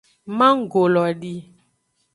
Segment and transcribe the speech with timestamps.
[0.37, 1.33] Manggo lo di.